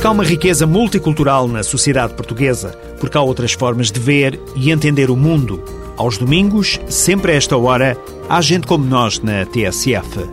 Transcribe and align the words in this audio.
Porque 0.00 0.06
há 0.06 0.12
uma 0.12 0.24
riqueza 0.24 0.66
multicultural 0.66 1.46
na 1.46 1.62
sociedade 1.62 2.14
portuguesa, 2.14 2.70
porque 2.98 3.18
há 3.18 3.20
outras 3.20 3.52
formas 3.52 3.92
de 3.92 4.00
ver 4.00 4.40
e 4.56 4.70
entender 4.70 5.10
o 5.10 5.14
mundo. 5.14 5.62
Aos 6.00 6.16
domingos, 6.16 6.80
sempre 6.88 7.32
a 7.32 7.34
esta 7.34 7.58
hora, 7.58 7.94
há 8.26 8.40
gente 8.40 8.66
como 8.66 8.86
nós 8.86 9.20
na 9.20 9.44
TSF. 9.44 10.26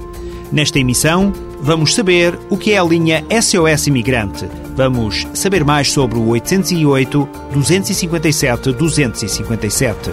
Nesta 0.49 0.79
emissão, 0.79 1.33
vamos 1.59 1.93
saber 1.93 2.39
o 2.49 2.55
que 2.55 2.71
é 2.71 2.77
a 2.77 2.83
linha 2.85 3.21
SOS 3.29 3.87
Imigrante. 3.87 4.47
Vamos 4.77 5.27
saber 5.33 5.65
mais 5.65 5.91
sobre 5.91 6.17
o 6.17 6.29
808 6.29 7.27
257 7.51 8.71
257. 8.71 10.09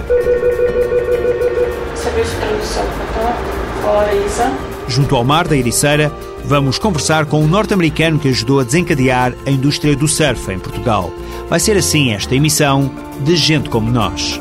Serviço 1.95 2.31
de 2.33 2.37
tradução. 2.41 2.85
Junto 4.89 5.15
ao 5.15 5.23
mar 5.23 5.47
da 5.47 5.57
Ericeira, 5.57 6.13
vamos 6.45 6.79
conversar 6.79 7.27
com 7.27 7.41
um 7.41 7.47
norte-americano 7.47 8.19
que 8.19 8.27
ajudou 8.27 8.59
a 8.59 8.65
desencadear 8.65 9.33
a 9.47 9.51
indústria 9.53 9.95
do 9.95 10.09
surf 10.09 10.51
em 10.51 10.59
Portugal. 10.59 11.13
Vai 11.49 11.61
ser 11.61 11.77
assim 11.77 12.11
esta 12.11 12.35
emissão 12.35 12.91
de 13.21 13.37
Gente 13.37 13.71
Como 13.71 13.89
Nós. 13.89 14.41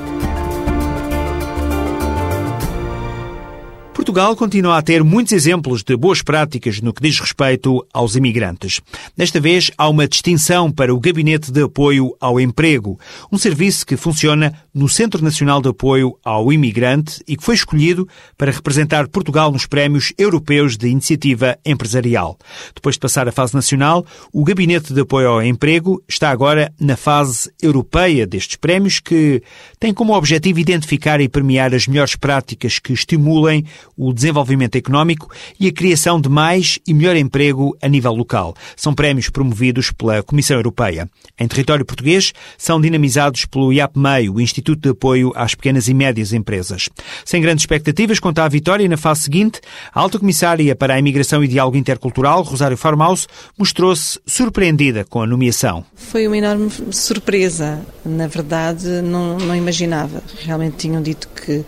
Portugal 4.13 4.35
continua 4.35 4.77
a 4.77 4.81
ter 4.83 5.03
muitos 5.03 5.33
exemplos 5.33 5.81
de 5.81 5.97
boas 5.97 6.21
práticas 6.21 6.79
no 6.79 6.93
que 6.93 7.01
diz 7.01 7.19
respeito 7.19 7.83
aos 7.91 8.15
imigrantes. 8.15 8.79
Desta 9.17 9.39
vez, 9.39 9.71
há 9.75 9.89
uma 9.89 10.07
distinção 10.07 10.71
para 10.71 10.93
o 10.93 10.99
Gabinete 10.99 11.51
de 11.51 11.63
Apoio 11.63 12.15
ao 12.19 12.39
Emprego, 12.39 12.99
um 13.31 13.39
serviço 13.39 13.83
que 13.83 13.97
funciona 13.97 14.53
no 14.71 14.87
Centro 14.87 15.23
Nacional 15.23 15.63
de 15.63 15.69
Apoio 15.69 16.15
ao 16.23 16.53
Imigrante 16.53 17.23
e 17.27 17.35
que 17.35 17.43
foi 17.43 17.55
escolhido 17.55 18.07
para 18.37 18.51
representar 18.51 19.07
Portugal 19.07 19.51
nos 19.51 19.65
Prémios 19.65 20.13
Europeus 20.15 20.77
de 20.77 20.89
Iniciativa 20.89 21.57
Empresarial. 21.65 22.37
Depois 22.75 22.93
de 22.93 22.99
passar 22.99 23.27
a 23.27 23.31
fase 23.31 23.55
nacional, 23.55 24.05
o 24.31 24.43
Gabinete 24.43 24.93
de 24.93 25.01
Apoio 25.01 25.29
ao 25.29 25.43
Emprego 25.43 26.03
está 26.07 26.29
agora 26.29 26.71
na 26.79 26.95
fase 26.95 27.51
europeia 27.59 28.27
destes 28.27 28.57
prémios, 28.57 28.99
que 28.99 29.41
tem 29.79 29.91
como 29.91 30.15
objetivo 30.15 30.59
identificar 30.59 31.19
e 31.19 31.27
premiar 31.27 31.73
as 31.73 31.87
melhores 31.87 32.15
práticas 32.15 32.77
que 32.77 32.93
estimulem 32.93 33.65
o 33.97 34.02
desenvolvimento 34.11 34.75
económico 34.75 35.29
e 35.59 35.67
a 35.67 35.71
criação 35.71 36.19
de 36.19 36.27
mais 36.27 36.79
e 36.87 36.93
melhor 36.93 37.15
emprego 37.15 37.77
a 37.81 37.87
nível 37.87 38.13
local. 38.13 38.55
São 38.75 38.93
prémios 38.93 39.29
promovidos 39.29 39.91
pela 39.91 40.23
Comissão 40.23 40.57
Europeia. 40.57 41.07
Em 41.39 41.47
território 41.47 41.85
português, 41.85 42.33
são 42.57 42.81
dinamizados 42.81 43.45
pelo 43.45 43.71
IAPMEI, 43.71 44.29
o 44.29 44.41
Instituto 44.41 44.81
de 44.81 44.89
Apoio 44.89 45.31
às 45.35 45.53
Pequenas 45.53 45.87
e 45.87 45.93
Médias 45.93 46.33
Empresas. 46.33 46.89
Sem 47.23 47.41
grandes 47.41 47.63
expectativas 47.63 48.19
quanto 48.19 48.39
à 48.39 48.47
vitória, 48.47 48.87
na 48.89 48.97
fase 48.97 49.21
seguinte, 49.21 49.61
a 49.93 49.99
Alta 49.99 50.17
Comissária 50.17 50.75
para 50.75 50.95
a 50.95 50.99
Imigração 50.99 51.43
e 51.43 51.47
Diálogo 51.47 51.77
Intercultural, 51.77 52.41
Rosário 52.41 52.77
Farmaus, 52.77 53.27
mostrou-se 53.57 54.19
surpreendida 54.25 55.05
com 55.05 55.21
a 55.21 55.27
nomeação. 55.27 55.85
Foi 55.95 56.25
uma 56.27 56.37
enorme 56.37 56.69
surpresa. 56.91 57.81
Na 58.05 58.27
verdade, 58.27 58.87
não, 59.01 59.37
não 59.37 59.55
imaginava. 59.55 60.23
Realmente 60.39 60.77
tinham 60.77 61.01
dito 61.01 61.27
que 61.29 61.63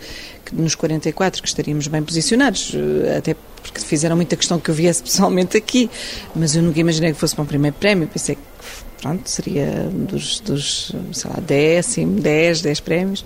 nos 0.54 0.74
44 0.74 1.42
que 1.42 1.48
estaríamos 1.48 1.86
bem 1.88 2.02
posicionados, 2.02 2.72
eh, 2.74 3.16
até 3.16 3.36
porque 3.62 3.80
fizeram 3.80 4.16
muita 4.16 4.36
questão 4.36 4.58
que 4.58 4.70
eu 4.70 4.74
viesse 4.74 5.02
pessoalmente 5.04 5.56
aqui, 5.56 5.90
mas 6.34 6.54
eu 6.54 6.62
nunca 6.62 6.78
imaginei 6.80 7.12
que 7.12 7.18
fosse 7.18 7.34
para 7.34 7.44
um 7.44 7.46
primeiro 7.46 7.76
prémio, 7.78 8.06
pensei 8.06 8.36
que 8.36 8.42
pronto, 9.00 9.28
seria 9.28 9.66
dos, 9.92 10.40
dos 10.40 10.92
sei 11.12 11.30
lá, 11.30 11.40
10, 11.40 11.96
10, 12.20 12.62
10 12.62 12.80
prémios. 12.80 13.24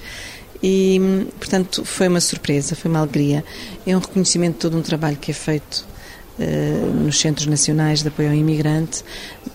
E, 0.62 1.26
portanto, 1.38 1.84
foi 1.86 2.08
uma 2.08 2.20
surpresa, 2.20 2.76
foi 2.76 2.90
uma 2.90 3.00
alegria. 3.00 3.42
É 3.86 3.96
um 3.96 4.00
reconhecimento 4.00 4.54
de 4.54 4.60
todo 4.60 4.76
um 4.76 4.82
trabalho 4.82 5.16
que 5.16 5.30
é 5.30 5.34
feito 5.34 5.86
nos 6.94 7.18
Centros 7.18 7.46
Nacionais 7.46 8.02
de 8.02 8.08
Apoio 8.08 8.28
ao 8.28 8.34
Imigrante, 8.34 9.04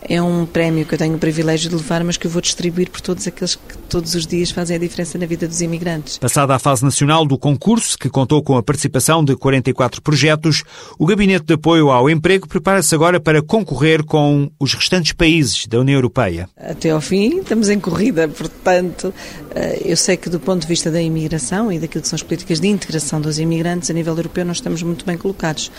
é 0.01 0.21
um 0.21 0.45
prémio 0.45 0.85
que 0.85 0.93
eu 0.93 0.97
tenho 0.97 1.15
o 1.15 1.19
privilégio 1.19 1.69
de 1.69 1.75
levar, 1.75 2.03
mas 2.03 2.17
que 2.17 2.27
eu 2.27 2.31
vou 2.31 2.41
distribuir 2.41 2.89
por 2.89 3.01
todos 3.01 3.27
aqueles 3.27 3.55
que 3.55 3.77
todos 3.89 4.13
os 4.13 4.27
dias 4.27 4.51
fazem 4.51 4.75
a 4.75 4.79
diferença 4.79 5.17
na 5.17 5.25
vida 5.25 5.47
dos 5.47 5.61
imigrantes. 5.61 6.17
Passada 6.17 6.53
a 6.53 6.59
fase 6.59 6.83
nacional 6.83 7.25
do 7.25 7.37
concurso, 7.37 7.97
que 7.97 8.09
contou 8.09 8.43
com 8.43 8.57
a 8.57 8.63
participação 8.63 9.23
de 9.23 9.35
44 9.35 10.01
projetos, 10.01 10.63
o 10.99 11.05
Gabinete 11.05 11.45
de 11.45 11.53
Apoio 11.53 11.89
ao 11.89 12.09
Emprego 12.09 12.47
prepara-se 12.47 12.93
agora 12.93 13.19
para 13.19 13.41
concorrer 13.41 14.03
com 14.03 14.49
os 14.59 14.73
restantes 14.73 15.13
países 15.13 15.65
da 15.67 15.79
União 15.79 15.95
Europeia. 15.95 16.47
Até 16.57 16.91
ao 16.91 17.01
fim, 17.01 17.39
estamos 17.39 17.69
em 17.69 17.79
corrida, 17.79 18.27
portanto, 18.27 19.13
eh, 19.55 19.81
eu 19.85 19.97
sei 19.97 20.17
que 20.17 20.29
do 20.29 20.39
ponto 20.39 20.61
de 20.61 20.67
vista 20.67 20.91
da 20.91 21.01
imigração 21.01 21.71
e 21.71 21.79
daquilo 21.79 22.01
que 22.01 22.07
são 22.07 22.17
as 22.17 22.23
políticas 22.23 22.59
de 22.59 22.67
integração 22.67 23.19
dos 23.21 23.39
imigrantes 23.39 23.89
a 23.89 23.93
nível 23.93 24.15
europeu, 24.15 24.45
nós 24.45 24.57
estamos 24.57 24.83
muito 24.83 25.05
bem 25.05 25.17
colocados. 25.17 25.71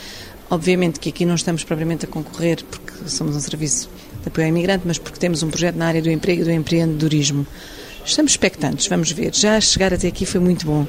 Obviamente 0.48 0.95
que 0.98 1.08
aqui 1.08 1.24
não 1.24 1.34
estamos 1.34 1.64
propriamente 1.64 2.04
a 2.04 2.08
concorrer 2.08 2.62
porque 2.64 3.08
somos 3.08 3.36
um 3.36 3.40
serviço 3.40 3.88
de 4.22 4.28
apoio 4.28 4.46
ao 4.46 4.50
imigrante, 4.50 4.84
mas 4.86 4.98
porque 4.98 5.18
temos 5.18 5.42
um 5.42 5.50
projeto 5.50 5.76
na 5.76 5.86
área 5.86 6.02
do 6.02 6.10
emprego 6.10 6.42
e 6.42 6.44
do 6.44 6.50
empreendedorismo. 6.50 7.46
Estamos 8.04 8.32
expectantes, 8.32 8.86
vamos 8.86 9.10
ver. 9.10 9.34
Já 9.34 9.60
chegar 9.60 9.92
até 9.92 10.08
aqui 10.08 10.24
foi 10.24 10.40
muito 10.40 10.64
bom. 10.64 10.86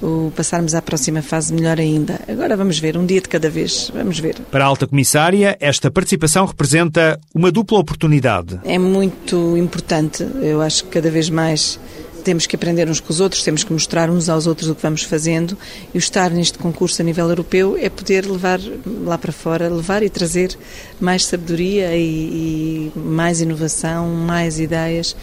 O 0.00 0.30
passarmos 0.36 0.74
à 0.74 0.82
próxima 0.82 1.22
fase 1.22 1.52
melhor 1.52 1.80
ainda. 1.80 2.20
Agora 2.28 2.56
vamos 2.56 2.78
ver, 2.78 2.96
um 2.96 3.04
dia 3.04 3.20
de 3.20 3.28
cada 3.28 3.50
vez, 3.50 3.90
vamos 3.92 4.20
ver. 4.20 4.36
Para 4.50 4.64
a 4.64 4.68
Alta 4.68 4.86
Comissária, 4.86 5.56
esta 5.58 5.90
participação 5.90 6.46
representa 6.46 7.18
uma 7.34 7.50
dupla 7.50 7.78
oportunidade. 7.80 8.60
É 8.64 8.78
muito 8.78 9.56
importante, 9.56 10.24
eu 10.40 10.62
acho 10.62 10.84
que 10.84 10.90
cada 10.90 11.10
vez 11.10 11.28
mais 11.28 11.80
temos 12.22 12.46
que 12.46 12.56
aprender 12.56 12.88
uns 12.88 13.00
com 13.00 13.12
os 13.12 13.20
outros, 13.20 13.42
temos 13.42 13.64
que 13.64 13.72
mostrar 13.72 14.10
uns 14.10 14.28
aos 14.28 14.46
outros 14.46 14.68
o 14.68 14.74
que 14.74 14.82
vamos 14.82 15.02
fazendo 15.02 15.56
e 15.94 15.96
o 15.96 16.00
estar 16.00 16.30
neste 16.30 16.58
concurso 16.58 17.00
a 17.02 17.04
nível 17.04 17.28
europeu 17.28 17.76
é 17.78 17.88
poder 17.88 18.26
levar 18.26 18.60
lá 19.04 19.16
para 19.16 19.32
fora, 19.32 19.68
levar 19.68 20.02
e 20.02 20.10
trazer 20.10 20.56
mais 21.00 21.24
sabedoria 21.24 21.96
e, 21.96 22.92
e 22.94 22.98
mais 22.98 23.40
inovação, 23.40 24.08
mais 24.08 24.58
ideias 24.58 25.16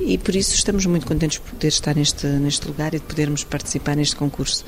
e 0.00 0.16
por 0.18 0.34
isso 0.34 0.54
estamos 0.54 0.86
muito 0.86 1.06
contentes 1.06 1.38
por 1.38 1.50
poder 1.52 1.68
estar 1.68 1.94
neste, 1.94 2.26
neste 2.26 2.66
lugar 2.66 2.94
e 2.94 2.98
de 2.98 3.04
podermos 3.04 3.44
participar 3.44 3.96
neste 3.96 4.16
concurso. 4.16 4.64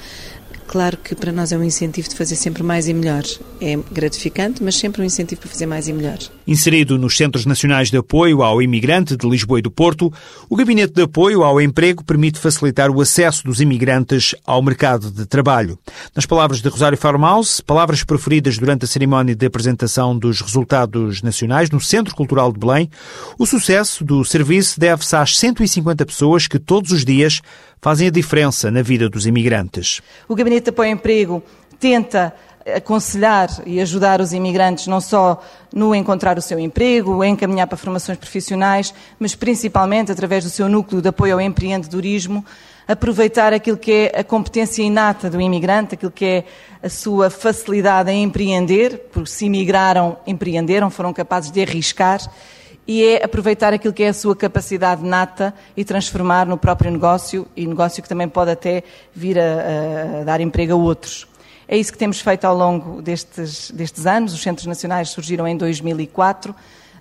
Claro 0.71 0.97
que 0.97 1.17
para 1.17 1.33
nós 1.33 1.51
é 1.51 1.59
um 1.59 1.65
incentivo 1.65 2.09
de 2.09 2.15
fazer 2.15 2.37
sempre 2.37 2.63
mais 2.63 2.87
e 2.87 2.95
melhor. 2.95 3.25
É 3.61 3.77
gratificante, 3.91 4.63
mas 4.63 4.77
sempre 4.77 5.03
um 5.03 5.05
incentivo 5.05 5.41
para 5.41 5.51
fazer 5.51 5.67
mais 5.67 5.89
e 5.89 5.93
melhor. 5.93 6.19
Inserido 6.47 6.97
nos 6.97 7.17
Centros 7.17 7.45
Nacionais 7.45 7.91
de 7.91 7.97
Apoio 7.97 8.41
ao 8.43 8.63
Imigrante 8.63 9.17
de 9.17 9.29
Lisboa 9.29 9.59
e 9.59 9.63
do 9.63 9.71
Porto, 9.71 10.13
o 10.49 10.55
Gabinete 10.55 10.95
de 10.95 11.03
Apoio 11.03 11.43
ao 11.43 11.61
Emprego 11.61 12.05
permite 12.05 12.39
facilitar 12.39 12.89
o 12.89 13.01
acesso 13.01 13.43
dos 13.43 13.61
imigrantes 13.61 14.33
ao 14.47 14.63
mercado 14.63 15.11
de 15.11 15.27
trabalho. 15.27 15.77
Nas 16.15 16.25
palavras 16.25 16.63
de 16.63 16.69
Rosário 16.69 16.97
Farmaus, 16.97 17.61
palavras 17.61 18.05
preferidas 18.05 18.57
durante 18.57 18.85
a 18.85 18.89
cerimónia 18.89 19.35
de 19.35 19.47
apresentação 19.47 20.17
dos 20.17 20.41
resultados 20.41 21.21
nacionais 21.21 21.69
no 21.69 21.81
Centro 21.81 22.15
Cultural 22.15 22.53
de 22.53 22.61
Belém, 22.61 22.89
o 23.37 23.45
sucesso 23.45 24.05
do 24.05 24.25
serviço 24.25 24.79
deve-se 24.79 25.17
às 25.17 25.37
150 25.37 26.07
pessoas 26.07 26.47
que 26.47 26.61
todos 26.61 26.93
os 26.93 27.05
dias 27.05 27.41
fazem 27.81 28.09
a 28.09 28.11
diferença 28.11 28.71
na 28.71 28.83
vida 28.83 29.09
dos 29.09 29.27
imigrantes. 29.27 30.01
O 30.29 30.35
Gabinete 30.35 30.65
de 30.65 30.71
Apoio 30.71 30.91
ao 30.91 30.95
Emprego 30.95 31.43
tenta 31.79 32.35
aconselhar 32.77 33.49
e 33.65 33.81
ajudar 33.81 34.21
os 34.21 34.33
imigrantes 34.33 34.87
não 34.87 35.01
só 35.01 35.43
no 35.75 35.95
encontrar 35.95 36.37
o 36.37 36.43
seu 36.43 36.59
emprego, 36.59 37.25
encaminhar 37.25 37.67
para 37.67 37.79
formações 37.79 38.19
profissionais, 38.19 38.93
mas 39.19 39.35
principalmente 39.35 40.13
através 40.13 40.45
do 40.45 40.51
seu 40.51 40.69
núcleo 40.69 41.01
de 41.01 41.09
apoio 41.09 41.35
ao 41.35 41.41
empreendedorismo, 41.41 42.45
aproveitar 42.87 43.53
aquilo 43.55 43.77
que 43.77 43.93
é 43.93 44.21
a 44.21 44.25
competência 44.25 44.83
inata 44.83 45.31
do 45.31 45.41
imigrante, 45.41 45.95
aquilo 45.95 46.11
que 46.11 46.25
é 46.25 46.45
a 46.83 46.89
sua 46.89 47.31
facilidade 47.31 48.11
em 48.11 48.25
empreender, 48.25 49.09
porque 49.11 49.31
se 49.31 49.47
imigraram, 49.47 50.19
empreenderam, 50.27 50.91
foram 50.91 51.13
capazes 51.13 51.51
de 51.51 51.63
arriscar 51.63 52.21
e 52.91 53.05
é 53.05 53.25
aproveitar 53.25 53.73
aquilo 53.73 53.95
que 53.95 54.03
é 54.03 54.09
a 54.09 54.13
sua 54.13 54.35
capacidade 54.35 55.05
nata 55.05 55.55
e 55.77 55.85
transformar 55.85 56.45
no 56.45 56.59
próprio 56.59 56.91
negócio 56.91 57.47
e 57.55 57.65
negócio 57.65 58.03
que 58.03 58.09
também 58.09 58.29
pode 58.29 58.51
até 58.51 58.83
vir 59.15 59.39
a, 59.39 60.23
a 60.23 60.25
dar 60.25 60.41
emprego 60.41 60.73
a 60.73 60.75
outros. 60.75 61.25
É 61.69 61.77
isso 61.79 61.93
que 61.93 61.99
temos 61.99 62.21
feito 62.21 62.47
ao 62.47 62.57
longo 62.57 63.01
destes, 63.01 63.71
destes 63.71 64.07
anos. 64.07 64.35
Os 64.35 64.43
Centros 64.43 64.67
Nacionais 64.67 65.11
surgiram 65.11 65.47
em 65.47 65.57
2004, 65.57 66.53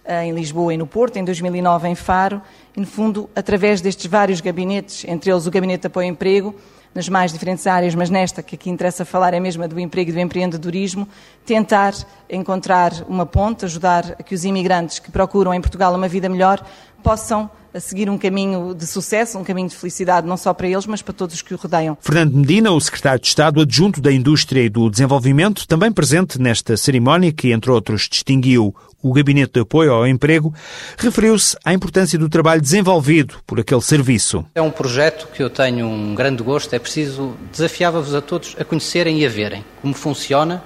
eh, 0.05 0.25
em 0.25 0.31
Lisboa 0.31 0.75
e 0.75 0.77
no 0.77 0.85
Porto, 0.85 1.17
em 1.17 1.25
2009 1.25 1.87
em 1.87 1.95
Faro, 1.95 2.39
e, 2.77 2.79
no 2.79 2.85
fundo, 2.85 3.27
através 3.35 3.81
destes 3.81 4.05
vários 4.05 4.41
gabinetes, 4.41 5.05
entre 5.07 5.31
eles 5.31 5.47
o 5.47 5.49
Gabinete 5.49 5.81
de 5.81 5.87
Apoio 5.87 6.05
ao 6.05 6.11
Emprego, 6.11 6.53
nas 6.93 7.07
mais 7.07 7.31
diferentes 7.31 7.67
áreas, 7.67 7.93
mas 7.93 8.09
nesta 8.09 8.41
que 8.41 8.55
aqui 8.55 8.69
interessa 8.69 9.05
falar 9.05 9.33
é 9.33 9.39
mesmo 9.39 9.63
a 9.63 9.67
do 9.67 9.79
emprego 9.79 10.09
e 10.09 10.13
do 10.13 10.19
empreendedorismo, 10.19 11.07
tentar 11.45 11.93
encontrar 12.29 12.91
uma 13.07 13.25
ponte, 13.25 13.65
ajudar 13.65 14.15
a 14.19 14.23
que 14.23 14.33
os 14.33 14.43
imigrantes 14.43 14.99
que 14.99 15.11
procuram 15.11 15.53
em 15.53 15.61
Portugal 15.61 15.93
uma 15.93 16.07
vida 16.07 16.27
melhor 16.27 16.63
possam 17.03 17.49
a 17.73 17.79
seguir 17.79 18.09
um 18.09 18.17
caminho 18.17 18.73
de 18.73 18.87
sucesso, 18.87 19.37
um 19.37 19.43
caminho 19.43 19.69
de 19.69 19.75
felicidade, 19.75 20.25
não 20.25 20.37
só 20.37 20.53
para 20.53 20.67
eles, 20.67 20.85
mas 20.85 21.01
para 21.01 21.13
todos 21.13 21.35
os 21.35 21.41
que 21.41 21.53
o 21.53 21.57
rodeiam. 21.57 21.97
Fernando 22.01 22.33
Medina, 22.33 22.71
o 22.71 22.81
secretário 22.81 23.19
de 23.19 23.27
Estado 23.27 23.61
adjunto 23.61 24.01
da 24.01 24.11
Indústria 24.11 24.63
e 24.63 24.69
do 24.69 24.89
Desenvolvimento, 24.89 25.67
também 25.67 25.91
presente 25.91 26.41
nesta 26.41 26.75
cerimónia, 26.75 27.31
que, 27.31 27.51
entre 27.51 27.69
outros, 27.69 28.07
distinguiu 28.09 28.75
o 29.01 29.13
Gabinete 29.13 29.53
de 29.53 29.59
Apoio 29.61 29.93
ao 29.93 30.07
Emprego, 30.07 30.53
referiu-se 30.97 31.55
à 31.63 31.73
importância 31.73 32.17
do 32.17 32.27
trabalho 32.27 32.61
desenvolvido 32.61 33.35
por 33.45 33.59
aquele 33.59 33.81
serviço. 33.81 34.45
É 34.55 34.61
um 34.61 34.71
projeto 34.71 35.27
que 35.33 35.41
eu 35.41 35.49
tenho 35.49 35.85
um 35.87 36.15
grande 36.15 36.43
gosto, 36.43 36.73
é 36.73 36.79
preciso, 36.79 37.35
desafiava-vos 37.51 38.13
a 38.13 38.21
todos 38.21 38.55
a 38.59 38.65
conhecerem 38.65 39.19
e 39.19 39.25
a 39.25 39.29
verem 39.29 39.63
como 39.81 39.93
funciona 39.93 40.61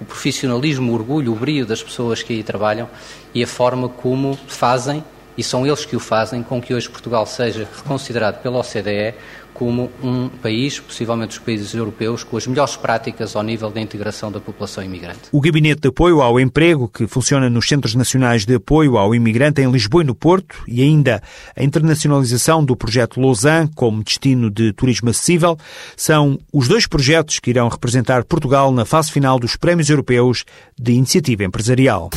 o 0.00 0.04
profissionalismo, 0.04 0.92
o 0.92 0.94
orgulho, 0.94 1.32
o 1.32 1.36
brio 1.36 1.64
das 1.64 1.82
pessoas 1.82 2.22
que 2.22 2.32
aí 2.32 2.42
trabalham 2.42 2.88
e 3.32 3.42
a 3.42 3.46
forma 3.46 3.88
como 3.88 4.38
fazem 4.46 5.02
e 5.36 5.42
são 5.42 5.66
eles 5.66 5.84
que 5.84 5.96
o 5.96 6.00
fazem 6.00 6.42
com 6.42 6.60
que 6.60 6.74
hoje 6.74 6.88
Portugal 6.88 7.26
seja 7.26 7.68
reconsiderado 7.76 8.38
pela 8.38 8.58
OCDE 8.58 9.14
como 9.56 9.90
um 10.02 10.28
país, 10.28 10.78
possivelmente 10.78 11.38
os 11.38 11.38
países 11.38 11.72
europeus, 11.72 12.22
com 12.22 12.36
as 12.36 12.46
melhores 12.46 12.76
práticas 12.76 13.34
ao 13.34 13.42
nível 13.42 13.70
da 13.70 13.80
integração 13.80 14.30
da 14.30 14.38
população 14.38 14.84
imigrante. 14.84 15.30
O 15.32 15.40
Gabinete 15.40 15.80
de 15.80 15.88
Apoio 15.88 16.20
ao 16.20 16.38
Emprego, 16.38 16.86
que 16.86 17.06
funciona 17.06 17.48
nos 17.48 17.66
Centros 17.66 17.94
Nacionais 17.94 18.44
de 18.44 18.56
Apoio 18.56 18.98
ao 18.98 19.14
Imigrante 19.14 19.62
em 19.62 19.70
Lisboa 19.70 20.02
e 20.02 20.06
no 20.06 20.14
Porto, 20.14 20.62
e 20.68 20.82
ainda 20.82 21.22
a 21.56 21.64
internacionalização 21.64 22.62
do 22.62 22.76
projeto 22.76 23.18
Lausanne 23.18 23.70
como 23.74 24.04
destino 24.04 24.50
de 24.50 24.74
turismo 24.74 25.08
acessível, 25.08 25.56
são 25.96 26.38
os 26.52 26.68
dois 26.68 26.86
projetos 26.86 27.38
que 27.38 27.48
irão 27.48 27.68
representar 27.68 28.24
Portugal 28.24 28.70
na 28.70 28.84
fase 28.84 29.10
final 29.10 29.38
dos 29.38 29.56
Prémios 29.56 29.88
Europeus 29.88 30.44
de 30.78 30.92
Iniciativa 30.92 31.44
Empresarial. 31.44 32.10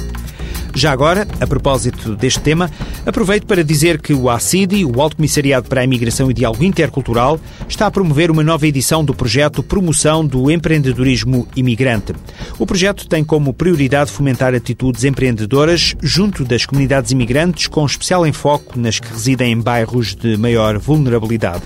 Já 0.74 0.92
agora, 0.92 1.28
a 1.40 1.48
propósito 1.48 2.16
deste 2.16 2.40
tema, 2.40 2.70
aproveito 3.06 3.46
para 3.46 3.64
dizer 3.64 4.00
que 4.00 4.14
o 4.14 4.30
ACIDI, 4.30 4.86
o 4.86 5.02
Alto 5.02 5.16
Comissariado 5.16 5.68
para 5.68 5.82
a 5.82 5.84
Imigração 5.84 6.30
e 6.30 6.34
Diálogo 6.34 6.64
Intercultural, 6.64 7.40
está 7.68 7.88
a 7.88 7.92
promover 7.92 8.32
uma 8.32 8.44
nova 8.44 8.68
edição 8.68 9.04
do 9.04 9.14
projeto 9.14 9.64
Promoção 9.64 10.26
do 10.26 10.50
Empreendedorismo 10.50 11.48
Imigrante. 11.56 12.14
O 12.58 12.66
projeto 12.66 13.08
tem 13.08 13.24
como 13.24 13.54
prioridade 13.54 14.12
fomentar 14.12 14.54
atitudes 14.54 15.04
empreendedoras 15.04 15.96
junto 16.02 16.46
das 16.46 16.66
comunidades 16.66 17.12
imigrantes, 17.12 17.68
com 17.68 17.86
especial 17.86 18.26
enfoque 18.26 18.80
nas 18.80 19.00
que 19.00 19.12
residem 19.12 19.52
em 19.52 19.60
bairros 19.60 20.16
de 20.16 20.38
maior 20.38 20.78
vulnerabilidade. 20.78 21.64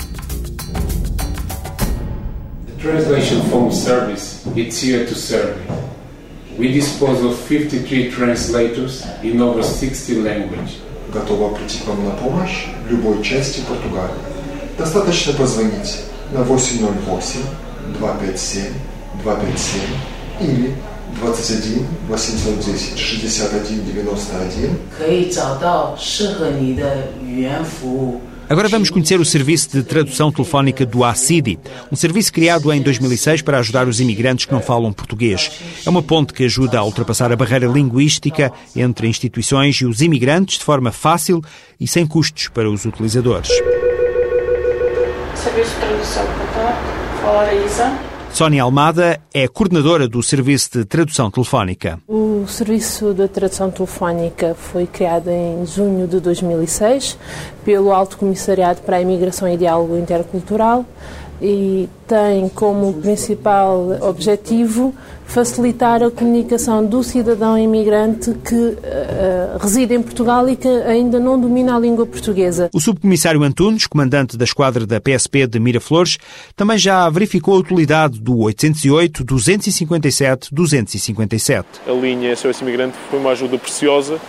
Translation 2.80 3.42
phone 3.50 3.70
service, 3.72 4.40
it's 4.56 4.82
here 4.82 5.04
to 5.04 5.14
serve. 5.14 5.60
We 6.58 6.72
dispose 6.72 7.22
of 7.22 7.36
53 7.36 8.10
translators 8.10 9.04
in 9.22 9.38
over 9.40 9.62
60 9.62 10.22
languages. 10.22 10.78
Готова 11.12 11.54
прийти 11.54 11.78
к 11.78 11.86
вам 11.86 12.04
на 12.04 12.10
помощь 12.12 12.66
в 12.86 12.90
любой 12.90 13.22
части 13.22 13.60
Португалии. 13.68 14.14
достаточно 14.77 15.33
позвонить 15.33 16.01
на 16.31 16.41
808 16.41 17.39
257 17.99 18.73
257 19.23 20.03
или 20.41 20.75
21 21.21 21.85
810 22.11 22.65
Agora 28.47 28.67
vamos 28.67 28.91
conhecer 28.91 29.19
o 29.19 29.25
serviço 29.25 29.71
de 29.71 29.81
tradução 29.81 30.31
telefónica 30.31 30.85
do 30.85 31.03
ACIDI, 31.03 31.57
um 31.91 31.95
serviço 31.95 32.31
criado 32.31 32.71
em 32.71 32.79
2006 32.79 33.41
para 33.41 33.57
ajudar 33.57 33.87
os 33.87 33.99
imigrantes 33.99 34.45
que 34.45 34.53
não 34.53 34.61
falam 34.61 34.93
português. 34.93 35.51
É 35.83 35.89
uma 35.89 36.03
ponte 36.03 36.31
que 36.31 36.43
ajuda 36.43 36.77
a 36.77 36.83
ultrapassar 36.83 37.31
a 37.31 37.35
barreira 37.35 37.65
linguística 37.65 38.53
entre 38.75 39.07
instituições 39.07 39.77
e 39.77 39.85
os 39.85 40.01
imigrantes 40.01 40.59
de 40.59 40.63
forma 40.63 40.91
fácil 40.91 41.41
e 41.79 41.87
sem 41.87 42.05
custos 42.05 42.47
para 42.49 42.69
os 42.69 42.85
utilizadores. 42.85 43.49
Serviço 45.55 45.75
de 45.75 45.79
tradução, 45.79 46.25
tá? 46.53 46.77
Fala, 47.21 47.53
Isa. 47.53 47.97
Sónia 48.33 48.63
Almada 48.63 49.21
é 49.33 49.47
coordenadora 49.47 50.05
do 50.05 50.21
Serviço 50.21 50.79
de 50.79 50.83
Tradução 50.83 51.31
Telefónica. 51.31 51.97
O 52.09 52.45
serviço 52.45 53.13
de 53.13 53.25
tradução 53.29 53.71
telefónica 53.71 54.53
foi 54.53 54.85
criado 54.85 55.29
em 55.29 55.65
junho 55.65 56.09
de 56.09 56.19
2006 56.19 57.17
pelo 57.63 57.93
Alto 57.93 58.17
Comissariado 58.17 58.81
para 58.81 58.97
a 58.97 59.01
Imigração 59.01 59.47
e 59.47 59.55
Diálogo 59.55 59.95
Intercultural 59.95 60.85
e 61.41 61.89
tem 62.07 62.47
como 62.49 62.93
principal 62.93 63.97
objetivo 64.01 64.93
facilitar 65.25 66.03
a 66.03 66.11
comunicação 66.11 66.85
do 66.85 67.03
cidadão 67.03 67.57
imigrante 67.57 68.31
que 68.47 68.55
uh, 68.55 69.57
reside 69.59 69.95
em 69.95 70.01
Portugal 70.01 70.47
e 70.47 70.55
que 70.55 70.67
ainda 70.67 71.19
não 71.19 71.39
domina 71.39 71.75
a 71.75 71.79
língua 71.79 72.05
portuguesa. 72.05 72.69
O 72.73 72.79
subcomissário 72.79 73.43
Antunes, 73.43 73.87
comandante 73.87 74.37
da 74.37 74.45
esquadra 74.45 74.85
da 74.85 75.01
PSP 75.01 75.47
de 75.47 75.59
Miraflores, 75.59 76.17
também 76.55 76.77
já 76.77 77.09
verificou 77.09 77.55
a 77.55 77.57
utilidade 77.57 78.19
do 78.21 78.37
808 78.37 79.23
257 79.23 80.53
257. 80.53 81.67
A 81.87 81.91
linha 81.91 82.35
SOS 82.35 82.61
Imigrante 82.61 82.95
foi 83.09 83.19
uma 83.19 83.31
ajuda 83.31 83.57
preciosa 83.57 84.19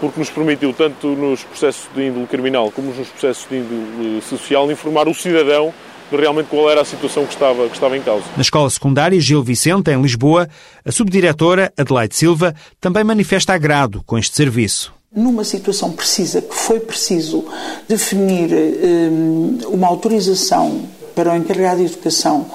porque 0.00 0.18
nos 0.18 0.30
permitiu, 0.30 0.74
tanto 0.74 1.08
nos 1.08 1.42
processos 1.42 1.88
de 1.94 2.08
índole 2.08 2.26
criminal 2.26 2.70
como 2.70 2.92
nos 2.92 3.08
processos 3.08 3.46
de 3.48 3.56
índole 3.56 4.20
social, 4.22 4.70
informar 4.70 5.08
o 5.08 5.14
cidadão 5.14 5.72
de 6.10 6.16
realmente 6.16 6.48
qual 6.48 6.70
era 6.70 6.80
a 6.80 6.84
situação 6.84 7.24
que 7.26 7.32
estava, 7.32 7.66
que 7.68 7.74
estava 7.74 7.96
em 7.96 8.02
causa. 8.02 8.24
Na 8.36 8.42
escola 8.42 8.70
secundária 8.70 9.20
Gil 9.20 9.42
Vicente, 9.42 9.90
em 9.90 10.00
Lisboa, 10.00 10.48
a 10.84 10.92
subdiretora 10.92 11.72
Adelaide 11.76 12.14
Silva 12.14 12.54
também 12.80 13.04
manifesta 13.04 13.52
agrado 13.52 14.02
com 14.04 14.18
este 14.18 14.36
serviço. 14.36 14.94
Numa 15.14 15.44
situação 15.44 15.92
precisa, 15.92 16.42
que 16.42 16.54
foi 16.54 16.78
preciso 16.78 17.44
definir 17.88 18.50
um, 18.52 19.58
uma 19.68 19.86
autorização 19.86 20.86
para 21.14 21.32
o 21.32 21.36
encarregado 21.36 21.78
de 21.78 21.86
educação 21.86 22.46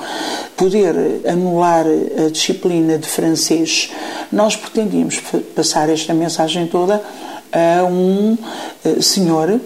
poder 0.56 0.96
anular 1.28 1.86
a 1.88 2.30
disciplina 2.30 3.00
de 3.00 3.08
francês, 3.08 3.90
nós 4.32 4.56
pretendíamos 4.56 5.20
passar 5.56 5.90
esta 5.90 6.14
mensagem 6.14 6.68
toda 6.68 7.04
a 7.52 7.84
um 7.86 8.38
senhor 9.02 9.60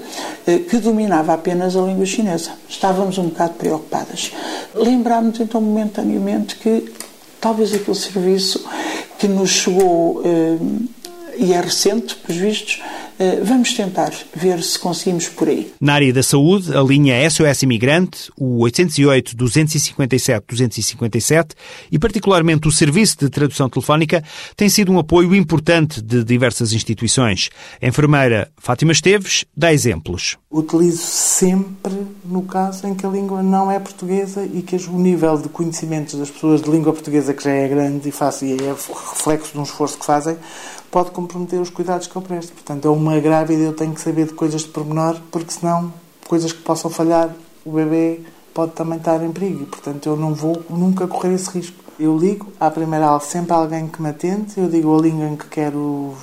que 0.69 0.77
dominava 0.77 1.33
apenas 1.33 1.75
a 1.75 1.81
língua 1.81 2.05
chinesa. 2.05 2.51
Estávamos 2.67 3.17
um 3.17 3.29
bocado 3.29 3.53
preocupadas. 3.53 4.31
Lembrámos 4.73 5.39
então 5.39 5.61
momentaneamente 5.61 6.55
que 6.55 6.91
talvez 7.39 7.73
aquele 7.73 7.97
serviço 7.97 8.65
que 9.17 9.27
nos 9.27 9.49
chegou 9.49 10.21
e 11.37 11.53
é 11.53 11.61
recente, 11.61 12.15
pelos 12.15 12.41
vistos, 12.41 12.81
Eh, 12.81 12.94
vamos 13.43 13.73
tentar 13.73 14.11
ver 14.35 14.61
se 14.63 14.77
conseguimos 14.77 15.27
por 15.29 15.47
aí. 15.47 15.71
Na 15.79 15.93
área 15.93 16.13
da 16.13 16.23
saúde, 16.23 16.75
a 16.75 16.81
linha 16.81 17.29
SOS 17.29 17.63
Imigrante, 17.63 18.31
o 18.37 18.59
808 18.63 19.35
257 19.35 20.45
257 20.47 21.55
e 21.91 21.99
particularmente 21.99 22.67
o 22.67 22.71
serviço 22.71 23.17
de 23.19 23.29
tradução 23.29 23.69
telefónica 23.69 24.23
tem 24.55 24.69
sido 24.69 24.91
um 24.91 24.99
apoio 24.99 25.35
importante 25.35 26.01
de 26.01 26.23
diversas 26.23 26.73
instituições. 26.73 27.49
A 27.81 27.87
enfermeira 27.87 28.51
Fátima 28.57 28.91
Esteves 28.91 29.45
dá 29.55 29.73
exemplos. 29.73 30.37
Utilizo 30.49 31.03
sempre 31.03 31.93
no 32.23 32.43
caso 32.43 32.87
em 32.87 32.95
que 32.95 33.05
a 33.05 33.09
língua 33.09 33.43
não 33.43 33.69
é 33.69 33.79
portuguesa 33.79 34.45
e 34.45 34.61
que 34.61 34.75
o 34.75 34.99
nível 34.99 35.37
de 35.37 35.49
conhecimentos 35.49 36.15
das 36.15 36.29
pessoas 36.29 36.61
de 36.61 36.69
língua 36.69 36.93
portuguesa 36.93 37.33
que 37.33 37.43
já 37.43 37.51
é 37.51 37.67
grande 37.67 38.09
e, 38.09 38.11
faço, 38.11 38.45
e 38.45 38.53
é 38.53 38.69
reflexo 38.69 39.53
de 39.53 39.59
um 39.59 39.63
esforço 39.63 39.97
que 39.97 40.05
fazem, 40.05 40.37
pode 40.95 41.11
comprometer 41.11 41.59
os 41.59 41.69
cuidados 41.69 42.07
que 42.07 42.15
eu 42.15 42.21
presto. 42.21 42.53
Portanto, 42.53 42.87
é 42.87 42.89
uma 42.89 43.19
grávida 43.19 43.61
eu 43.61 43.73
tenho 43.73 43.93
que 43.93 43.99
saber 43.99 44.27
de 44.27 44.33
coisas 44.33 44.61
de 44.61 44.69
pormenor, 44.69 45.19
porque 45.29 45.51
senão 45.51 45.91
coisas 46.25 46.53
que 46.53 46.61
possam 46.61 46.89
falhar, 46.89 47.35
o 47.65 47.71
bebê 47.73 48.21
pode 48.53 48.71
também 48.71 48.97
estar 48.97 49.21
em 49.21 49.29
perigo. 49.29 49.65
Portanto, 49.65 50.07
eu 50.07 50.15
não 50.15 50.33
vou 50.33 50.63
nunca 50.69 51.05
correr 51.05 51.33
esse 51.33 51.49
risco. 51.49 51.75
Eu 51.99 52.17
ligo 52.17 52.47
à 52.57 52.71
primeira 52.71 53.07
aula 53.07 53.19
sempre 53.19 53.51
alguém 53.51 53.89
que 53.89 54.01
me 54.01 54.07
atende, 54.07 54.53
eu 54.55 54.69
digo 54.69 54.97
a 54.97 55.01
língua 55.01 55.25
em 55.25 55.35
que 55.35 55.47
quero 55.47 56.13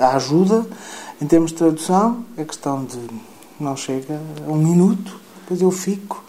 a, 0.00 0.16
ajuda. 0.16 0.66
Em 1.18 1.26
termos 1.26 1.50
de 1.50 1.56
tradução, 1.56 2.26
a 2.36 2.44
questão 2.44 2.84
de 2.84 2.98
não 3.58 3.74
chega 3.74 4.20
a 4.46 4.50
um 4.50 4.56
minuto, 4.56 5.18
depois 5.40 5.62
eu 5.62 5.70
fico 5.70 6.22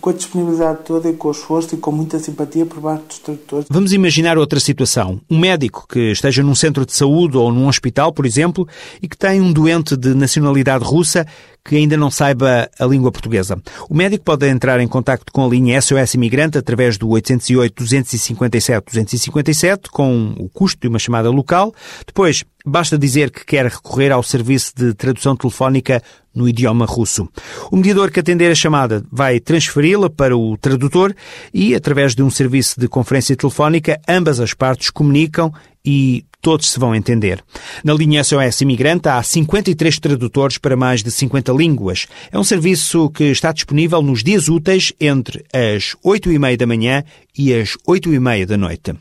com 0.00 0.10
a 0.10 0.12
disponibilidade 0.12 0.80
toda 0.84 1.08
e 1.08 1.14
com 1.14 1.28
o 1.28 1.30
esforço 1.30 1.74
e 1.74 1.78
com 1.78 1.90
muita 1.90 2.18
simpatia 2.18 2.64
por 2.64 2.80
parte 2.80 3.06
dos 3.06 3.18
tradutores. 3.18 3.66
Vamos 3.70 3.92
imaginar 3.92 4.38
outra 4.38 4.60
situação. 4.60 5.20
Um 5.30 5.38
médico 5.38 5.86
que 5.88 6.12
esteja 6.12 6.42
num 6.42 6.54
centro 6.54 6.86
de 6.86 6.92
saúde 6.94 7.36
ou 7.36 7.52
num 7.52 7.68
hospital, 7.68 8.12
por 8.12 8.24
exemplo, 8.24 8.66
e 9.02 9.08
que 9.08 9.16
tem 9.16 9.40
um 9.40 9.52
doente 9.52 9.96
de 9.96 10.14
nacionalidade 10.14 10.84
russa 10.84 11.26
que 11.64 11.76
ainda 11.76 11.96
não 11.96 12.10
saiba 12.10 12.68
a 12.78 12.86
língua 12.86 13.12
portuguesa. 13.12 13.60
O 13.88 13.94
médico 13.94 14.24
pode 14.24 14.48
entrar 14.48 14.80
em 14.80 14.88
contato 14.88 15.30
com 15.32 15.44
a 15.44 15.48
linha 15.48 15.80
SOS 15.80 16.14
Imigrante 16.14 16.58
através 16.58 16.96
do 16.96 17.08
808 17.08 17.74
257 17.74 18.84
257 18.86 19.90
com 19.90 20.34
o 20.38 20.48
custo 20.48 20.80
de 20.80 20.88
uma 20.88 20.98
chamada 20.98 21.30
local. 21.30 21.74
Depois, 22.06 22.44
basta 22.64 22.98
dizer 22.98 23.30
que 23.30 23.44
quer 23.44 23.66
recorrer 23.66 24.10
ao 24.10 24.22
serviço 24.22 24.72
de 24.76 24.94
tradução 24.94 25.36
telefónica 25.36 26.02
no 26.34 26.48
idioma 26.48 26.86
russo. 26.86 27.28
O 27.70 27.76
mediador 27.76 28.10
que 28.10 28.20
atender 28.20 28.50
a 28.50 28.54
chamada 28.54 29.04
vai 29.10 29.40
transferi-la 29.40 30.08
para 30.08 30.36
o 30.36 30.56
tradutor 30.56 31.14
e, 31.52 31.74
através 31.74 32.14
de 32.14 32.22
um 32.22 32.30
serviço 32.30 32.78
de 32.80 32.88
conferência 32.88 33.36
telefónica, 33.36 34.00
ambas 34.08 34.40
as 34.40 34.54
partes 34.54 34.90
comunicam 34.90 35.52
e 35.84 36.24
todos 36.48 36.70
se 36.70 36.80
vão 36.80 36.94
entender. 36.94 37.44
Na 37.84 37.92
linha 37.92 38.24
SOS 38.24 38.62
Imigrante 38.62 39.06
há 39.06 39.22
53 39.22 39.98
tradutores 39.98 40.56
para 40.56 40.78
mais 40.78 41.02
de 41.02 41.10
50 41.10 41.52
línguas. 41.52 42.06
É 42.32 42.38
um 42.38 42.42
serviço 42.42 43.10
que 43.10 43.24
está 43.24 43.52
disponível 43.52 44.00
nos 44.00 44.24
dias 44.24 44.48
úteis 44.48 44.90
entre 44.98 45.44
as 45.52 45.94
8 46.02 46.32
e 46.32 46.38
meia 46.38 46.56
da 46.56 46.66
manhã 46.66 47.04
e 47.36 47.52
as 47.52 47.76
8 47.86 48.14
e 48.14 48.18
meia 48.18 48.46
da 48.46 48.56
noite. 48.56 48.94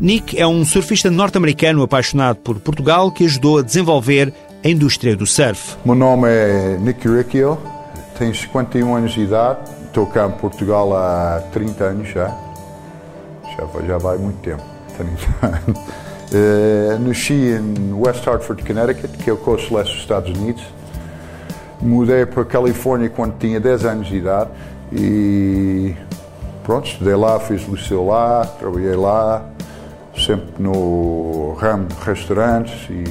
Nick 0.00 0.40
é 0.40 0.46
um 0.46 0.64
surfista 0.64 1.10
norte-americano 1.10 1.82
apaixonado 1.82 2.36
por 2.36 2.58
Portugal 2.60 3.12
que 3.12 3.26
ajudou 3.26 3.58
a 3.58 3.62
desenvolver 3.62 4.32
a 4.64 4.68
indústria 4.70 5.14
do 5.14 5.26
surf. 5.26 5.76
Meu 5.84 5.94
nome 5.94 6.30
é 6.30 6.78
Nick 6.80 7.06
Riccio, 7.06 7.58
tenho 8.18 8.34
51 8.34 8.94
anos 8.94 9.12
de 9.12 9.20
idade, 9.20 9.58
estou 9.84 10.06
cá 10.06 10.28
em 10.28 10.32
Portugal 10.32 10.96
há 10.96 11.42
30 11.52 11.84
anos 11.84 12.08
já. 12.08 12.47
Já, 13.58 13.86
já 13.86 13.98
vai 13.98 14.16
muito 14.16 14.38
tempo, 14.38 14.62
30 14.96 15.46
anos. 15.46 15.80
Uh, 16.30 16.98
nasci 17.00 17.32
em 17.32 17.92
West 17.94 18.26
Hartford, 18.26 18.62
Connecticut, 18.62 19.16
que 19.18 19.30
é 19.30 19.32
o 19.32 19.36
coast 19.36 19.72
leste 19.72 19.92
dos 19.92 20.02
Estados 20.02 20.38
Unidos. 20.38 20.62
Mudei 21.80 22.26
para 22.26 22.42
a 22.42 22.46
Califórnia 22.46 23.08
quando 23.08 23.38
tinha 23.38 23.58
10 23.58 23.84
anos 23.84 24.08
de 24.08 24.16
idade 24.16 24.50
e 24.92 25.94
pronto, 26.64 26.88
estudei 26.88 27.14
lá, 27.14 27.38
fiz 27.40 27.62
liceu 27.68 28.06
lá, 28.06 28.44
trabalhei 28.58 28.96
lá, 28.96 29.44
sempre 30.16 30.62
no 30.62 31.54
ramo 31.58 31.86
de 31.86 31.94
restaurantes 32.04 32.88
e 32.90 33.04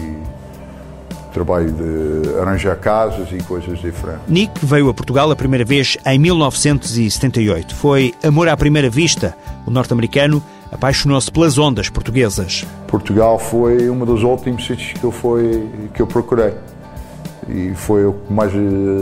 trabalho 1.28 1.72
de 1.72 2.40
arranjar 2.40 2.76
casas 2.78 3.28
e 3.32 3.38
coisas 3.44 3.80
diferentes. 3.80 4.22
Nick 4.28 4.66
veio 4.66 4.90
a 4.90 4.94
Portugal 4.94 5.30
a 5.32 5.36
primeira 5.36 5.66
vez 5.66 5.98
em 6.06 6.20
1978. 6.20 7.76
Foi 7.76 8.14
amor 8.24 8.48
à 8.48 8.58
primeira 8.58 8.90
vista. 8.90 9.36
O 9.66 9.72
norte-americano 9.72 10.42
apaixonou-se 10.72 11.32
pelas 11.32 11.58
ondas 11.58 11.90
portuguesas. 11.90 12.66
Portugal 12.88 13.40
foi 13.40 13.90
um 13.90 14.06
dos 14.06 14.24
últimos 14.24 14.66
sítios 14.66 14.94
que 14.94 15.04
eu, 15.04 15.12
foi, 15.12 15.68
que 15.94 16.02
eu 16.02 16.08
procurei. 16.08 16.54
E 17.50 17.74
foi 17.76 18.06
o 18.06 18.14
que 18.14 18.34
mais, 18.34 18.52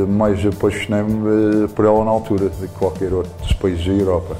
mais 0.07 0.45
apaixonei-me 0.45 1.67
por 1.69 1.85
ela 1.85 2.05
na 2.05 2.11
altura, 2.11 2.49
de 2.49 2.67
qualquer 2.67 3.11
outro 3.11 3.31
dos 3.41 3.53
países 3.53 3.85
da 3.85 3.93
Europa. 3.93 4.37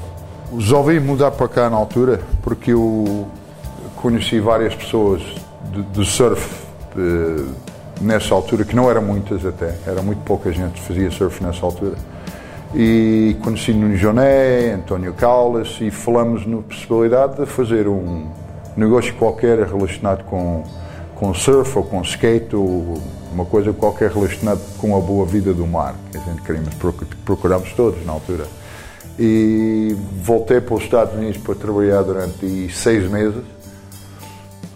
Resolvi 0.52 1.00
mudar 1.00 1.32
para 1.32 1.48
cá 1.48 1.68
na 1.68 1.76
altura 1.76 2.20
porque 2.40 2.72
eu 2.72 3.26
conheci 3.96 4.38
várias 4.38 4.74
pessoas 4.74 5.22
de 5.92 6.04
surf 6.04 6.66
eh, 6.96 7.44
nessa 8.00 8.34
altura, 8.34 8.64
que 8.64 8.74
não 8.74 8.90
eram 8.90 9.02
muitas 9.02 9.44
até, 9.44 9.74
era 9.86 10.02
muito 10.02 10.22
pouca 10.22 10.52
gente 10.52 10.74
que 10.74 10.82
fazia 10.82 11.10
surf 11.10 11.42
nessa 11.42 11.64
altura. 11.64 11.96
E 12.74 13.36
conheci 13.42 13.72
Nuno 13.72 13.96
Joné, 13.96 14.72
António 14.72 15.14
Caldas 15.14 15.78
e 15.80 15.90
falamos 15.90 16.46
na 16.46 16.58
possibilidade 16.58 17.36
de 17.36 17.46
fazer 17.46 17.88
um 17.88 18.26
negócio 18.76 19.14
qualquer 19.14 19.58
relacionado 19.60 20.24
com, 20.24 20.64
com 21.14 21.32
surf 21.32 21.78
ou 21.78 21.84
com 21.84 22.02
skate 22.02 22.54
ou 22.54 22.98
uma 23.32 23.44
coisa 23.44 23.72
qualquer 23.72 24.10
relacionada 24.10 24.60
com 24.78 24.96
a 24.96 25.00
boa 25.00 25.24
vida 25.24 25.54
do 25.54 25.66
mar, 25.66 25.94
que 26.10 26.18
a 26.18 26.20
gente 26.20 26.42
queríamos, 26.42 26.74
procuramos 27.24 27.72
todos 27.72 28.04
na 28.04 28.12
altura. 28.12 28.44
E 29.18 29.96
voltei 30.22 30.60
para 30.60 30.74
os 30.74 30.82
Estados 30.82 31.14
Unidos 31.14 31.38
para 31.38 31.54
trabalhar 31.54 32.02
durante 32.02 32.70
seis 32.74 33.10
meses 33.10 33.42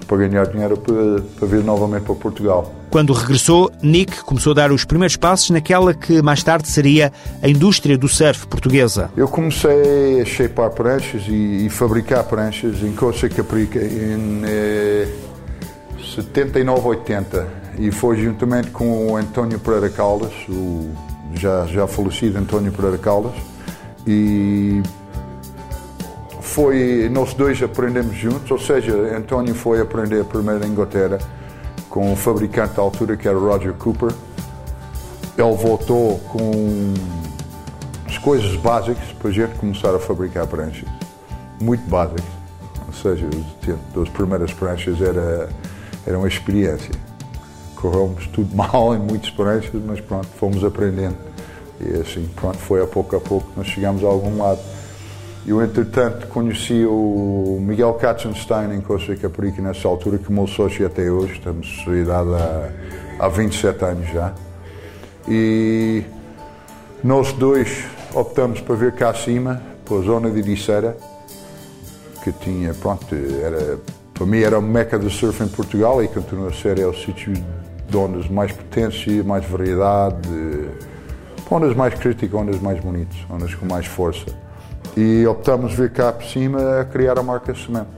para 0.07 0.17
ganhar 0.27 0.47
dinheiro 0.47 0.77
para, 0.77 1.23
para 1.39 1.47
vir 1.47 1.63
novamente 1.63 2.03
para 2.03 2.15
Portugal. 2.17 2.80
Quando 2.91 3.13
regressou, 3.13 3.71
Nick 3.81 4.25
começou 4.25 4.51
a 4.51 4.55
dar 4.55 4.73
os 4.73 4.85
primeiros 4.85 5.17
passos 5.17 5.51
naquela 5.51 5.95
que 5.95 6.21
mais 6.21 6.43
tarde 6.43 6.67
seria 6.67 7.13
a 7.41 7.49
indústria 7.49 7.97
do 7.97 8.09
surf 8.09 8.49
portuguesa. 8.49 9.13
Eu 9.17 9.29
comecei 9.29 10.21
a 10.21 10.25
shapear 10.25 10.71
pranchas 10.71 11.23
e, 11.29 11.67
e 11.67 11.71
fabricar 11.71 12.25
pranchas 12.25 12.83
em 12.83 12.93
Costa 12.93 13.29
Caprica 13.29 13.79
em 13.79 14.43
eh, 14.45 15.09
79, 16.17 16.89
80 16.89 17.47
e 17.79 17.93
foi 17.93 18.17
juntamente 18.21 18.71
com 18.71 19.13
o 19.13 19.17
António 19.17 19.61
Pereira 19.61 19.89
Caldas, 19.89 20.33
o 20.49 20.91
já, 21.35 21.67
já 21.67 21.87
falecido 21.87 22.39
António 22.39 22.73
Pereira 22.73 22.99
Caldas, 22.99 23.35
e 24.05 24.83
foi, 26.41 27.09
nós 27.09 27.35
dois 27.35 27.63
aprendemos 27.63 28.17
juntos, 28.17 28.51
ou 28.51 28.59
seja, 28.59 28.93
António 29.17 29.55
foi 29.55 29.81
aprender 29.81 30.25
primeiro 30.25 30.67
em 30.67 30.71
Inglaterra 30.71 31.19
com 31.91 32.13
o 32.13 32.17
fabricante 32.17 32.75
da 32.75 32.83
altura 32.83 33.17
que 33.17 33.29
era 33.29 33.37
Roger 33.37 33.75
Cooper. 33.75 34.15
Ele 35.37 35.57
voltou 35.57 36.19
com 36.21 36.95
as 38.07 38.17
coisas 38.19 38.55
básicas 38.57 39.13
para 39.19 39.29
a 39.29 39.33
gente 39.33 39.55
começar 39.57 39.95
a 39.95 39.99
fabricar 39.99 40.47
pranchas, 40.47 40.89
muito 41.61 41.83
básicas. 41.89 42.25
Ou 42.87 42.95
seja, 42.95 43.27
as 44.01 44.09
primeiras 44.11 44.53
pranchas 44.53 45.01
era, 45.01 45.49
era 46.07 46.17
uma 46.17 46.29
experiência. 46.29 46.95
Corremos 47.75 48.27
tudo 48.29 48.55
mal 48.55 48.95
em 48.95 48.99
muitas 48.99 49.31
pranchas, 49.31 49.83
mas 49.85 50.01
pronto, 50.01 50.29
fomos 50.39 50.63
aprendendo. 50.63 51.17
E 51.81 52.01
assim, 52.01 52.29
pronto, 52.37 52.59
foi 52.59 52.83
a 52.83 52.87
pouco 52.87 53.17
a 53.17 53.21
pouco 53.21 53.51
nós 53.57 53.67
chegamos 53.67 54.05
a 54.05 54.07
algum 54.07 54.39
lado. 54.39 54.61
Eu, 55.47 55.63
entretanto, 55.63 56.27
conheci 56.27 56.85
o 56.85 57.59
Miguel 57.61 57.95
Katzenstein 57.95 58.75
em 58.75 58.81
Costa 58.83 59.13
Rica 59.13 59.31
Perica 59.31 59.63
nessa 59.63 59.89
altura, 59.89 60.19
que 60.19 60.29
o 60.29 60.33
meu 60.33 60.47
sócio 60.47 60.87
até 60.87 61.11
hoje, 61.11 61.33
estamos 61.33 61.81
solidados 61.83 62.35
há, 62.35 62.69
há 63.19 63.29
27 63.29 63.85
anos 63.85 64.09
já. 64.11 64.35
E 65.27 66.05
nós 67.03 67.33
dois 67.33 67.85
optamos 68.13 68.61
para 68.61 68.75
vir 68.75 68.93
cá 68.93 69.11
acima, 69.11 69.63
para 69.87 69.97
a 69.97 70.01
zona 70.03 70.31
de 70.31 70.41
Ericeira, 70.41 70.97
que 72.23 72.33
tinha, 72.33 72.75
pronto, 72.75 73.15
era, 73.15 73.79
para 74.13 74.27
mim 74.27 74.41
era 74.41 74.59
o 74.59 74.63
meca 74.63 74.99
do 74.99 75.09
surf 75.09 75.43
em 75.43 75.49
Portugal 75.49 76.05
e 76.05 76.09
continua 76.09 76.49
a 76.49 76.53
ser, 76.53 76.79
é 76.79 76.87
o 76.87 76.93
sítio 76.93 77.33
de 77.89 77.97
ondas 77.97 78.29
mais 78.29 78.53
potência, 78.53 79.25
mais 79.25 79.47
variedade, 79.47 80.29
ondas 81.51 81.75
mais 81.75 81.95
críticas, 81.95 82.39
ondas 82.39 82.61
mais 82.61 82.79
bonitas, 82.79 83.17
ondas 83.31 83.55
com 83.55 83.65
mais 83.65 83.87
força 83.87 84.27
e 84.97 85.27
optamos 85.27 85.75
vir 85.75 85.91
cá 85.91 86.13
por 86.13 86.25
cima 86.25 86.81
a 86.81 86.85
criar 86.85 87.19
a 87.19 87.23
marca 87.23 87.55
Semente. 87.55 87.89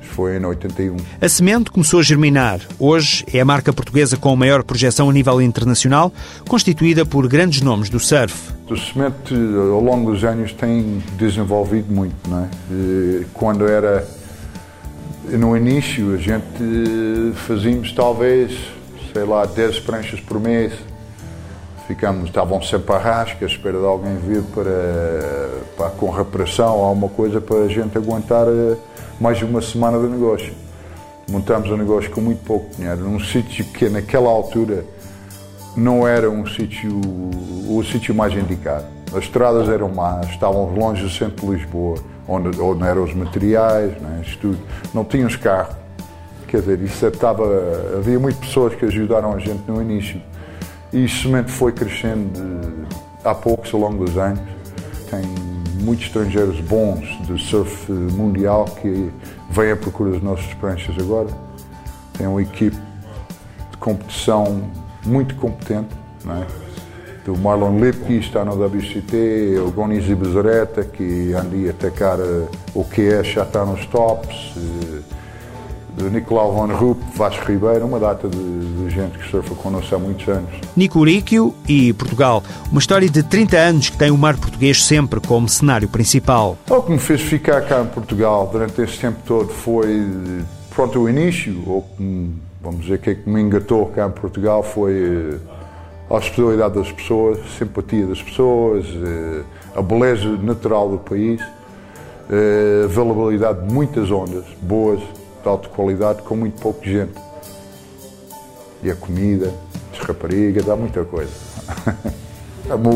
Foi 0.00 0.36
em 0.36 0.44
81. 0.44 0.96
A 1.20 1.28
Semente 1.28 1.70
começou 1.70 2.00
a 2.00 2.02
germinar. 2.02 2.60
Hoje 2.78 3.24
é 3.32 3.40
a 3.40 3.44
marca 3.44 3.72
portuguesa 3.72 4.16
com 4.16 4.36
maior 4.36 4.62
projeção 4.62 5.08
a 5.08 5.12
nível 5.12 5.40
internacional, 5.40 6.12
constituída 6.46 7.06
por 7.06 7.26
grandes 7.26 7.62
nomes 7.62 7.88
do 7.88 7.98
surf. 7.98 8.52
O 8.68 8.76
Semente, 8.76 9.34
ao 9.34 9.80
longo 9.80 10.12
dos 10.12 10.22
anos, 10.22 10.52
tem 10.52 11.02
desenvolvido 11.16 11.90
muito. 11.92 12.14
Não 12.28 12.44
é? 12.44 13.24
Quando 13.32 13.66
era 13.66 14.06
no 15.30 15.56
início 15.56 16.14
a 16.14 16.18
gente 16.18 17.32
fazíamos 17.46 17.92
talvez, 17.92 18.52
sei 19.12 19.24
lá, 19.24 19.46
10 19.46 19.80
pranchas 19.80 20.20
por 20.20 20.38
mês. 20.38 20.72
Ficamos, 21.86 22.26
estavam 22.26 22.62
sempre 22.62 22.94
à 22.94 22.98
rasca, 22.98 23.44
à 23.44 23.48
espera 23.48 23.78
de 23.78 23.84
alguém 23.84 24.16
vir 24.16 24.42
para, 24.54 24.70
para 25.76 25.90
com 25.90 26.10
reparação 26.10 26.76
ou 26.76 26.84
alguma 26.84 27.08
coisa 27.08 27.40
para 27.40 27.64
a 27.64 27.68
gente 27.68 27.98
aguentar 27.98 28.46
eh, 28.46 28.76
mais 29.20 29.42
uma 29.42 29.60
semana 29.60 29.98
de 29.98 30.06
negócio. 30.06 30.54
Montamos 31.28 31.70
o 31.70 31.74
um 31.74 31.76
negócio 31.76 32.10
com 32.10 32.20
muito 32.20 32.44
pouco 32.44 32.68
dinheiro, 32.76 33.00
num 33.00 33.18
sítio 33.18 33.64
que 33.64 33.88
naquela 33.88 34.28
altura 34.28 34.84
não 35.76 36.06
era 36.06 36.30
um 36.30 36.46
sítio, 36.46 37.00
o 37.68 37.82
sítio 37.84 38.14
mais 38.14 38.32
indicado. 38.34 38.86
As 39.12 39.24
estradas 39.24 39.68
eram 39.68 39.88
más, 39.88 40.28
estavam 40.28 40.72
longe 40.74 41.02
do 41.02 41.10
centro 41.10 41.46
de 41.46 41.56
Lisboa, 41.56 41.96
onde, 42.28 42.60
onde 42.60 42.84
eram 42.84 43.04
os 43.04 43.14
materiais, 43.14 43.92
né, 44.00 44.22
tudo. 44.40 44.58
Não 44.94 45.04
tínhamos 45.04 45.36
carro. 45.36 45.74
Quer 46.46 46.60
dizer, 46.60 46.80
isso 46.82 47.06
estava, 47.06 47.44
havia 47.96 48.18
muitas 48.18 48.46
pessoas 48.46 48.74
que 48.74 48.84
ajudaram 48.84 49.32
a 49.32 49.38
gente 49.38 49.62
no 49.66 49.80
início. 49.80 50.20
E 50.92 51.04
isso 51.04 51.28
foi 51.48 51.72
crescendo 51.72 52.86
há 53.24 53.34
poucos, 53.34 53.72
ao 53.72 53.80
longo 53.80 54.04
dos 54.04 54.16
anos. 54.18 54.40
Tem 55.10 55.22
muitos 55.82 56.06
estrangeiros 56.06 56.60
bons 56.60 57.06
de 57.26 57.42
surf 57.42 57.90
mundial 57.90 58.64
que 58.64 59.10
vêm 59.50 59.72
à 59.72 59.76
procura 59.76 60.12
das 60.12 60.22
nossas 60.22 60.52
pranchas 60.54 60.94
agora. 60.98 61.28
Tem 62.16 62.26
uma 62.26 62.42
equipe 62.42 62.76
de 63.70 63.76
competição 63.78 64.70
muito 65.04 65.34
competente, 65.36 65.94
não 66.24 66.42
é? 66.42 66.46
do 67.24 67.36
Marlon 67.36 67.78
Lipke, 67.78 68.18
está 68.18 68.44
no 68.44 68.52
WCT, 68.64 69.58
o 69.64 69.70
Gonisi 69.70 70.14
Bezereta, 70.14 70.82
que 70.82 71.32
anda 71.32 71.56
a 71.68 71.70
atacar 71.70 72.18
o 72.74 72.84
QS, 72.84 73.28
já 73.28 73.42
está 73.44 73.64
nos 73.64 73.86
tops, 73.86 74.54
eh, 74.56 75.00
do 75.96 76.10
Nicolau 76.10 76.52
Van 76.52 76.72
Rupp, 76.74 77.00
Vasco 77.14 77.44
Ribeiro, 77.44 77.86
uma 77.86 77.98
data 77.98 78.28
de, 78.28 78.38
de, 78.38 78.90
gente 78.90 79.18
que 79.18 79.30
surfa 79.30 79.54
connosco 79.54 79.94
há 79.94 79.98
muitos 79.98 80.26
anos. 80.28 80.50
Nico 80.76 81.04
Ríquio 81.04 81.54
e 81.68 81.92
Portugal, 81.92 82.42
uma 82.70 82.78
história 82.78 83.08
de 83.08 83.22
30 83.22 83.56
anos 83.56 83.90
que 83.90 83.96
tem 83.96 84.10
o 84.10 84.16
mar 84.16 84.36
português 84.36 84.84
sempre 84.84 85.20
como 85.20 85.48
cenário 85.48 85.88
principal. 85.88 86.56
O 86.68 86.82
que 86.82 86.92
me 86.92 86.98
fez 86.98 87.20
ficar 87.20 87.60
cá 87.62 87.82
em 87.82 87.86
Portugal 87.86 88.48
durante 88.50 88.80
esse 88.80 88.98
tempo 88.98 89.18
todo 89.26 89.48
foi, 89.48 90.06
pronto, 90.70 90.98
o 91.00 91.08
início, 91.08 91.62
ou 91.66 91.86
vamos 92.62 92.82
dizer, 92.82 92.98
que, 92.98 93.10
é 93.10 93.14
que 93.14 93.28
me 93.28 93.40
engatou 93.40 93.86
cá 93.86 94.06
em 94.06 94.10
Portugal 94.10 94.62
foi 94.62 94.92
eh, 94.94 95.38
a 96.08 96.14
hospitalidade 96.14 96.74
das 96.74 96.92
pessoas, 96.92 97.38
a 97.38 97.58
simpatia 97.58 98.06
das 98.06 98.22
pessoas, 98.22 98.86
eh, 98.86 99.42
a 99.74 99.82
beleza 99.82 100.28
natural 100.42 100.88
do 100.88 100.98
país, 100.98 101.40
eh, 102.30 102.82
a 102.82 102.84
availabilidade 102.84 103.66
de 103.66 103.74
muitas 103.74 104.10
ondas 104.10 104.44
boas, 104.62 105.00
de 105.42 105.48
alta 105.48 105.68
qualidade, 105.68 106.22
com 106.22 106.36
muito 106.36 106.60
pouco 106.60 106.84
gente. 106.84 107.12
E 108.82 108.90
a 108.90 108.96
comida, 108.96 109.52
as 109.92 109.98
raparigas, 109.98 110.68
há 110.68 110.76
muita 110.76 111.04
coisa. 111.04 111.32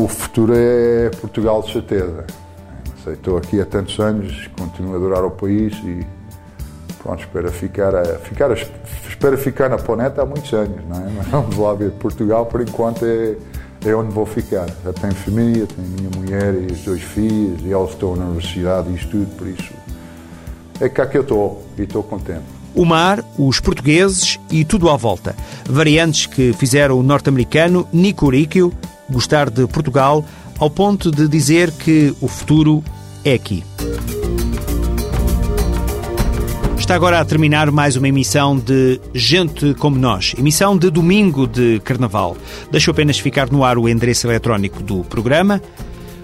o 0.01 0.07
futuro 0.07 0.53
é 0.55 1.09
Portugal 1.21 1.61
de 1.61 1.73
certeza. 1.73 2.25
estou 3.07 3.37
aqui 3.37 3.61
há 3.61 3.65
tantos 3.65 3.99
anos, 3.99 4.49
continuo 4.59 4.93
a 4.93 4.97
adorar 4.97 5.23
o 5.23 5.31
país 5.31 5.73
e 5.83 6.05
pronto, 7.01 7.21
espero 7.21 7.51
ficar, 7.51 7.95
a, 7.95 8.03
ficar, 8.19 8.51
espero 8.51 9.37
ficar 9.37 9.69
na 9.69 9.77
planeta 9.77 10.21
há 10.21 10.25
muitos 10.25 10.51
anos, 10.53 10.83
não 10.89 10.97
é? 10.97 11.09
Mas 11.15 11.27
vamos 11.27 11.57
lá 11.57 11.73
ver. 11.73 11.91
Portugal, 11.91 12.45
por 12.45 12.61
enquanto, 12.61 13.05
é, 13.05 13.35
é 13.85 13.95
onde 13.95 14.11
vou 14.11 14.25
ficar. 14.25 14.67
Já 14.83 14.91
tenho 14.93 15.13
família, 15.13 15.67
tenho 15.67 15.87
minha 15.87 16.09
mulher 16.15 16.53
e 16.53 16.73
os 16.73 16.81
dois 16.81 17.01
filhos, 17.01 17.61
e 17.61 17.71
eles 17.71 17.89
estão 17.91 18.15
na 18.15 18.25
universidade 18.25 18.89
e 18.89 18.95
isto 18.95 19.11
tudo, 19.11 19.37
por 19.37 19.47
isso 19.47 19.76
é 20.79 20.89
cá 20.89 21.05
que 21.05 21.17
eu 21.17 21.21
estou 21.21 21.65
e 21.77 21.83
estou 21.83 22.03
contente. 22.03 22.43
O 22.75 22.85
mar, 22.85 23.23
os 23.37 23.59
portugueses 23.59 24.39
e 24.51 24.63
tudo 24.63 24.89
à 24.89 24.95
volta. 24.95 25.35
Variantes 25.67 26.27
que 26.27 26.53
fizeram 26.53 26.99
o 26.99 27.03
norte-americano 27.03 27.87
Nico 27.91 28.29
Ríquio 28.29 28.71
gostar 29.09 29.49
de 29.49 29.65
Portugal 29.67 30.23
ao 30.59 30.69
ponto 30.69 31.11
de 31.11 31.27
dizer 31.27 31.71
que 31.71 32.13
o 32.21 32.27
futuro 32.27 32.83
é 33.23 33.33
aqui. 33.33 33.63
Está 36.77 36.95
agora 36.95 37.19
a 37.19 37.25
terminar 37.25 37.69
mais 37.69 37.97
uma 37.97 38.07
emissão 38.07 38.57
de 38.57 39.01
Gente 39.13 39.73
Como 39.73 39.97
Nós, 39.97 40.33
emissão 40.37 40.77
de 40.77 40.89
domingo 40.89 41.45
de 41.45 41.81
Carnaval. 41.83 42.37
Deixo 42.71 42.91
apenas 42.91 43.19
ficar 43.19 43.51
no 43.51 43.63
ar 43.63 43.77
o 43.77 43.89
endereço 43.89 44.27
eletrónico 44.27 44.81
do 44.81 45.03
programa. 45.03 45.61